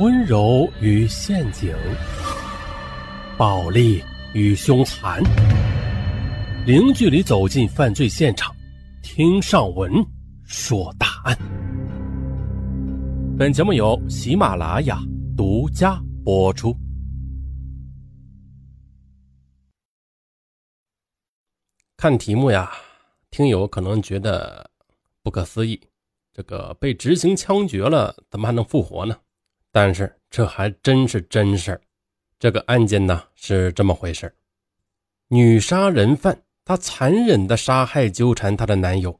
[0.00, 1.72] 温柔与陷阱，
[3.38, 4.02] 暴力
[4.32, 5.22] 与凶残，
[6.66, 8.52] 零距离走进犯罪现场，
[9.04, 9.92] 听上文
[10.42, 11.38] 说大案。
[13.38, 14.98] 本节目由喜马拉雅
[15.36, 16.76] 独家播出。
[21.96, 22.72] 看题目呀，
[23.30, 24.68] 听友可能觉得
[25.22, 25.80] 不可思议，
[26.32, 29.16] 这个被执行枪决了，怎么还能复活呢？
[29.74, 31.80] 但是这还真是真事儿。
[32.38, 34.32] 这个案件呢是这么回事
[35.26, 39.18] 女杀人犯她残忍的杀害纠缠她的男友，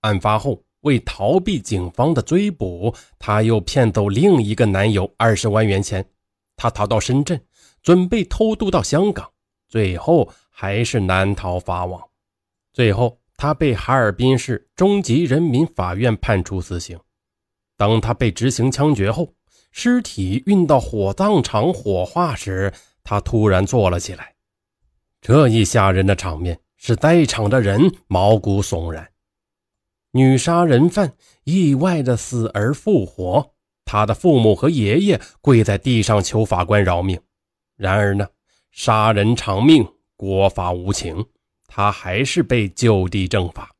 [0.00, 6.04] 案发后为逃避警方的追捕，她又骗走另一个男友二十万元钱。
[6.54, 7.40] 她逃到深圳，
[7.82, 9.32] 准备偷渡到香港，
[9.68, 12.02] 最后还是难逃法网。
[12.74, 17.00] 最后，她被哈尔滨市中级人民法院判处死刑。
[17.78, 19.32] 当她被执行枪决后。
[19.76, 22.72] 尸体运到火葬场火化时，
[23.02, 24.32] 他突然坐了起来。
[25.20, 29.10] 这一吓人的场面使在场的人毛骨悚然。
[30.12, 33.52] 女杀人犯意外的死而复活，
[33.84, 37.20] 她的父母和爷爷跪在地上求法官饶命。
[37.74, 38.28] 然而呢，
[38.70, 41.26] 杀人偿命，国法无情，
[41.66, 43.74] 他还是被就地正法。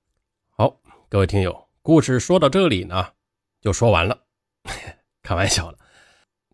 [0.50, 0.74] 好，
[1.08, 3.06] 各位听友，故事说到这里呢，
[3.60, 4.18] 就说完了。
[5.22, 5.78] 开玩笑了。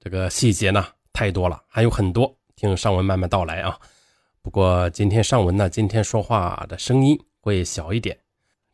[0.01, 3.79] 这个细节呢太多了，还有很多，听上文慢慢道来啊。
[4.41, 8.19] 不过今天上文呢，今天说话的声音会小一点。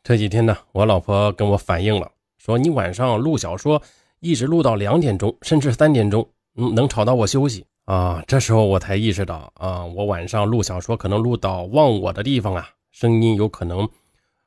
[0.05, 3.83] 这几天呢，我老婆跟我反映了，说你晚上录小说
[4.21, 8.23] 一直录到两点钟，甚至三点钟，嗯，能吵到我休息啊。
[8.29, 13.89] 这时候我才意识到啊，我晚上录小说可能录到忘我的地方啊，声音有可能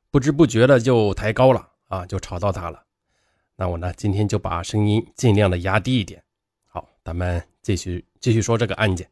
[0.09, 2.83] 不知不觉的就抬高了啊，就吵到她了。
[3.57, 6.23] 那我呢，今天就把声音尽量的压低一点。
[7.03, 9.09] 咱们继续继续说这个案件。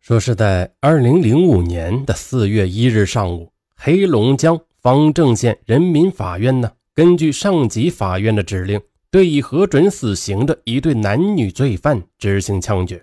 [0.00, 8.80] 说是在二零零五年的四月一日上午，黑龙江方正县人民法院呢，根据上级法院的指令，
[9.10, 13.02] 对已核准死刑的一对男女罪犯执行枪决。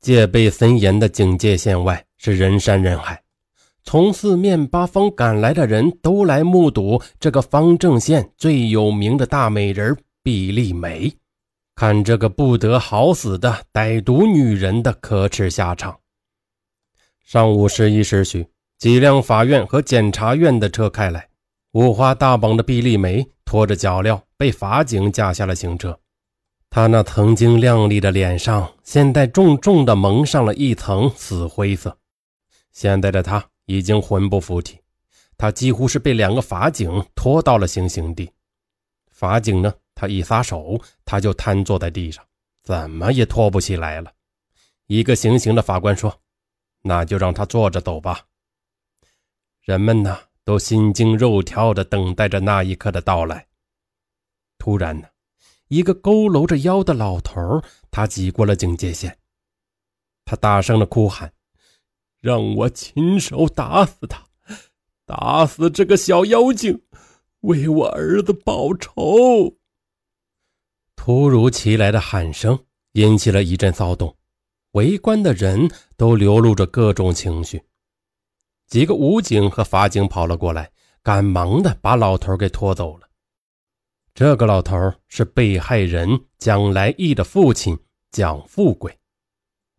[0.00, 3.22] 戒备森严的警戒线外是人山人海，
[3.84, 11.12] 从四面八方赶来的人都来目睹这个方正县最有名的大美人毕丽梅。
[11.78, 15.96] 看这个不得好死的歹毒女人的可耻下场。
[17.24, 21.28] 上午十一时许，几辆法院和检察院的车开来，
[21.74, 25.96] 五花大绑的毕丽梅拖着脚镣被法警架下了刑车。
[26.68, 31.96] 她那曾经亮丽的脸上，现在重重的蒙上了一层死灰色。
[32.72, 34.80] 现在的她已经魂不附体，
[35.36, 38.28] 她几乎是被两个法警拖到了行刑地。
[39.12, 39.72] 法警呢？
[40.00, 42.24] 他一撒手，他就瘫坐在地上，
[42.62, 44.12] 怎么也拖不起来了。
[44.86, 46.16] 一个行刑的法官说
[46.82, 48.20] ：“那就让他坐着走吧。”
[49.60, 53.44] 人们呢，都心惊肉跳地等待着那一刻的到来。
[54.56, 55.08] 突然呢，
[55.66, 57.60] 一个佝偻着腰的老头，
[57.90, 59.18] 他挤过了警戒线，
[60.24, 61.32] 他大声地哭喊
[62.22, 64.24] ：“让我亲手打死他，
[65.04, 66.80] 打死这个小妖精，
[67.40, 69.57] 为我儿子报仇！”
[71.08, 72.58] 突如其来的喊声
[72.92, 74.14] 引起了一阵骚动，
[74.72, 77.62] 围观的人都流露着各种情绪。
[78.66, 80.70] 几个武警和法警跑了过来，
[81.02, 83.08] 赶忙的把老头给拖走了。
[84.12, 84.76] 这个老头
[85.06, 87.78] 是被害人蒋来义的父亲
[88.10, 88.94] 蒋富贵。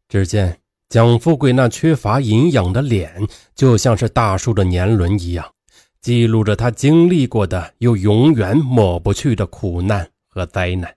[0.07, 0.59] 只见
[0.90, 3.23] 蒋富贵那缺乏营养的脸，
[3.53, 5.53] 就像是大树的年轮一样，
[6.01, 10.96] 记录着他经历过的又永远抹不去的苦难和灾难。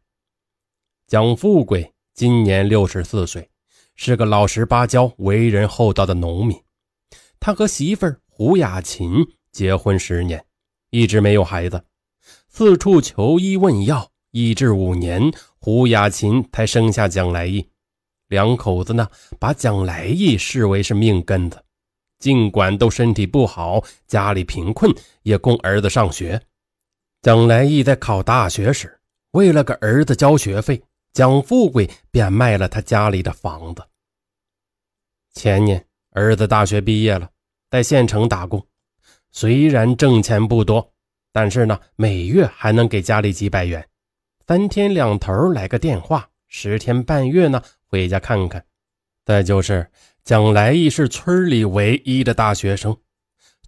[1.12, 3.47] 蒋富贵今年六十四岁，
[3.97, 6.59] 是个老实巴交、为人厚道的农民。
[7.39, 9.17] 他和媳妇胡雅琴
[9.50, 10.43] 结婚十年，
[10.89, 11.84] 一直没有孩子，
[12.49, 17.69] 四处求医问药，医治五年，胡雅琴才生下蒋来义。
[18.29, 19.06] 两口子呢，
[19.38, 21.62] 把蒋来义视为是命根子，
[22.20, 24.91] 尽管都身体不好，家里贫困，
[25.25, 26.41] 也供儿子上学。
[27.20, 28.99] 蒋来义在考大学时，
[29.32, 30.82] 为了给儿子交学费。
[31.12, 33.82] 蒋富贵便卖了他家里的房子。
[35.35, 37.29] 前年儿子大学毕业了，
[37.70, 38.67] 在县城打工，
[39.31, 40.93] 虽然挣钱不多，
[41.31, 43.87] 但是呢，每月还能给家里几百元，
[44.47, 48.64] 三天两头来个电话，十天半月呢回家看看。
[49.25, 49.91] 再就是
[50.25, 52.97] 蒋来义是村里唯一的大学生，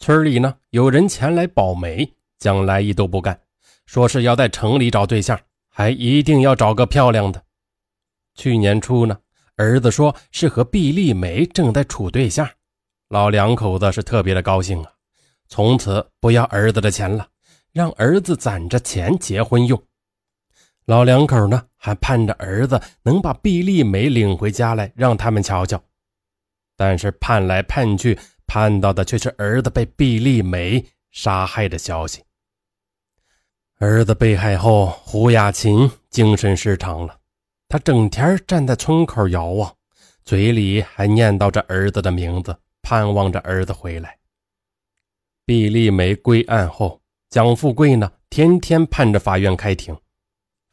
[0.01, 3.39] 村里呢有人前来保媒，蒋来义都不干，
[3.85, 5.39] 说是要在城里找对象。
[5.77, 7.43] 还一定要找个漂亮的，
[8.37, 9.19] 去年初呢，
[9.57, 12.49] 儿子说是和毕丽梅正在处对象，
[13.09, 14.93] 老两口子是特别的高兴啊，
[15.49, 17.27] 从此不要儿子的钱了，
[17.73, 19.83] 让儿子攒着钱结婚用。
[20.85, 25.83] 老两口呢还盼着儿子能把毕丽梅领回家来，让他们瞧瞧。
[26.77, 28.17] 但是盼来盼去，
[28.47, 32.23] 盼到的却是儿子被毕丽梅杀害的消息。
[33.79, 37.19] 儿子被害后，胡雅琴精神失常了。
[37.69, 39.75] 他整天站在村口遥望，
[40.25, 44.17] 嘴里还念叨着儿子的名字，盼望着儿子回来。
[45.45, 49.97] 毕丽梅归案后，蒋富贵呢，天天盼着法院开庭。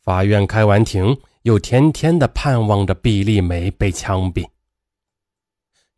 [0.04, 4.48] 法院开完庭，又天天的盼望着毕丽梅被枪毙。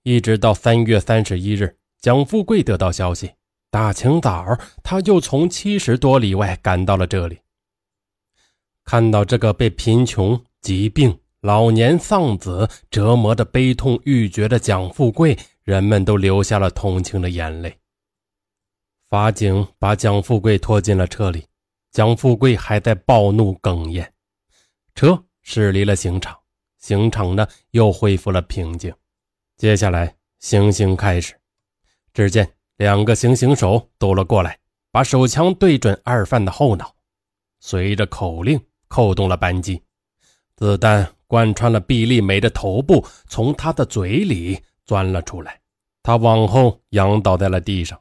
[0.03, 3.33] 一直到三月三十一日，蒋富贵得到消息，
[3.73, 4.45] 大清早
[4.83, 7.39] 他就从七十多里外赶到了这里，
[8.85, 10.39] 看到这个被贫穷。
[10.61, 17.75] 疾病、老年丧子折磨的悲痛欲绝的蒋富贵，人们都流下了同情的眼泪。
[19.09, 21.45] 法警把蒋富贵拖进了车里，
[21.91, 24.13] 蒋富贵还在暴怒哽咽。
[24.95, 26.37] 车驶离了刑场，
[26.77, 28.93] 刑场呢又恢复了平静。
[29.57, 31.33] 接下来行刑开始，
[32.13, 32.49] 只见
[32.83, 34.59] 两个行刑手走了过来，
[34.91, 36.93] 把手枪对准二犯的后脑，
[37.61, 38.59] 随着口令
[38.89, 39.81] 扣动了扳机。
[40.57, 45.61] 子弹贯穿了毕丽梅的头部，从她的嘴里钻了出来。
[46.03, 47.97] 她往后仰倒在了地上。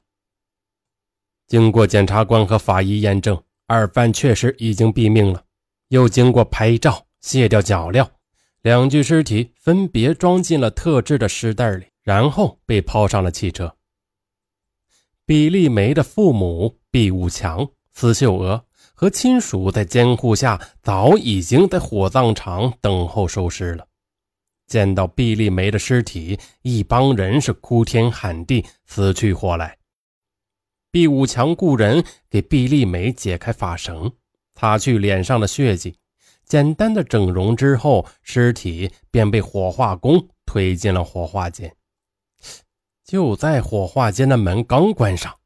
[1.47, 5.45] 经过检察官和法医验证，二犯确实已经毙命了。
[5.91, 8.05] 又经过拍照、卸掉脚镣，
[8.63, 13.73] 两具尸体分别装进了特制的尸袋里，然后被抛上了汽车。
[15.33, 18.67] 毕丽梅的父母毕武强、司秀娥。
[18.93, 23.87] 和亲属在监护下，早已经在火葬场等候收尸了。
[24.67, 29.79] 见到毕丽梅的尸体，一帮人是哭天喊地，死去活来。
[30.91, 34.13] 毕武强雇人给毕丽梅解开发绳，
[34.55, 35.97] 擦去脸上的血迹，
[36.45, 41.75] 简单的整容之后，尸体便被火化工推进了火化间。
[43.13, 45.39] 就在火化间的门刚关上。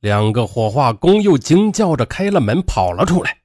[0.00, 3.38] 两个火化工又惊叫着开了门，跑了出来。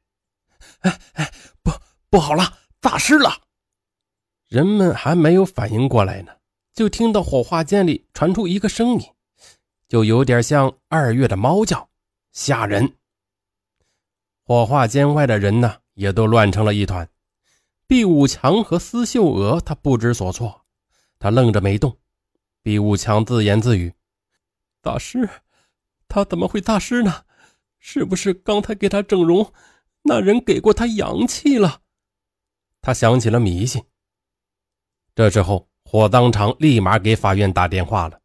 [0.82, 1.32] 哎哎，
[1.64, 1.72] 不
[2.10, 2.44] 不好了，
[2.82, 3.32] 诈尸了！
[4.50, 6.34] 人们还没有反应过来呢，
[6.74, 9.10] 就听到火化间里传出一个声音，
[9.88, 11.88] 就有点像二月的猫叫，
[12.34, 12.98] 吓人。
[14.44, 17.08] 火化间外的人呢，也都乱成了一团。
[17.88, 20.66] 毕武强和司秀娥，他不知所措，
[21.18, 21.98] 他愣着没动。
[22.64, 23.94] 毕武强自言自语
[24.82, 25.30] ：“大师。”
[26.08, 27.24] 他怎么会大师呢？
[27.80, 29.54] 是不是刚才给他整容，
[30.04, 31.82] 那人给过他阳气了？
[32.82, 33.84] 他想起了迷信。
[35.16, 38.20] 这时候，火葬场立马给法院打电话了。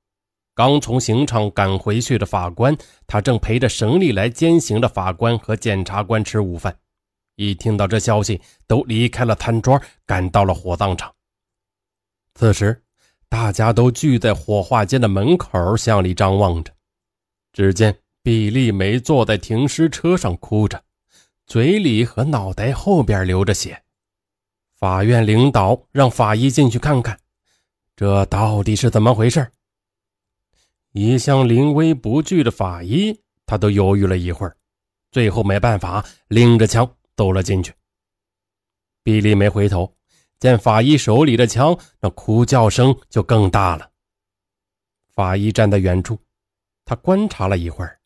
[0.54, 6.78] 刚从刑场赶回去的法官，他正陪着省里来监刑的法官和检察官吃午饭。
[7.36, 11.14] 一听到这消息，都离开了餐桌，赶到了火葬场。
[12.34, 12.82] 此时，
[13.28, 16.72] 大家都聚在火化间的门口，向里张望着。
[17.52, 20.82] 只见比利梅坐在停尸车上哭着，
[21.46, 23.82] 嘴里和脑袋后边流着血。
[24.74, 27.18] 法院领导让法医进去看看，
[27.96, 29.50] 这到底是怎么回事？
[30.92, 34.56] 一向临危不惧的法医，他都犹豫了一会儿，
[35.10, 37.72] 最后没办法，拎着枪走了进去。
[39.02, 39.94] 比利梅回头
[40.38, 43.90] 见法医手里的枪，那哭叫声就更大了。
[45.14, 46.18] 法医站在远处。
[46.84, 47.98] 他观察了一会儿，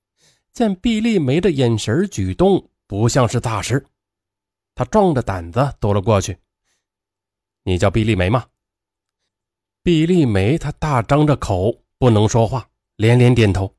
[0.54, 3.84] 见毕丽梅的眼神举动不像是诈尸，
[4.74, 6.38] 他壮着胆子走了过去。
[7.62, 8.46] “你叫毕丽梅吗？”
[9.84, 13.74] 毕丽梅她大张着口不能说话，连连点头。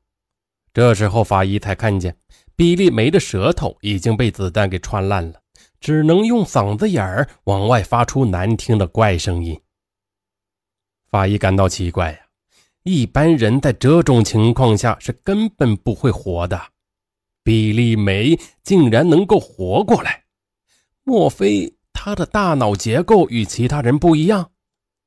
[0.72, 2.16] 这时候法医才看见
[2.54, 5.41] 毕丽梅的舌头已经被子弹给穿烂了，
[5.82, 9.60] 只能用嗓子眼儿往外发出难听的怪声音。
[11.10, 12.18] 法医感到奇怪呀。
[12.84, 16.60] 一般人在这种情况下是根本不会活的，
[17.44, 20.24] 毕丽梅竟然能够活过来，
[21.04, 24.50] 莫非她的大脑结构与其他人不一样？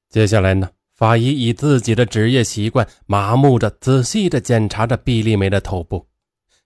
[0.09, 0.69] 接下来呢？
[0.93, 6.07] 法医以自己的职业习惯，麻木着仔细地检查着毕丽梅的头部。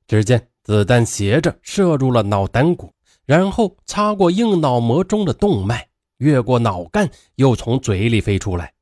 [0.06, 2.94] 只见子弹斜着射入了脑胆骨，
[3.30, 8.74] 然后擦过硬脑膜中的动脉越过脑干又从嘴里飞出来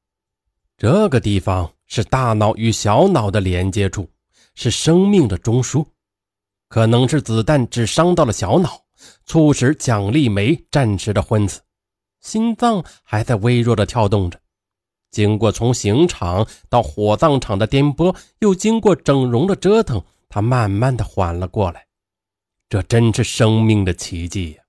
[0.78, 4.10] 这个地方是大脑与小脑的连接处
[4.56, 5.86] 是生命的中枢
[6.70, 8.84] 可能是子弹只伤到了小脑
[9.26, 11.60] 促使蒋丽梅暂时的昏死。
[12.22, 14.40] 心脏还在微弱的跳动着
[15.12, 21.87] 经过从刑场到火葬场的颠簸又经过整容的折腾她慢慢的缓了过来。
[22.70, 24.67] 这真是生命的奇迹呀！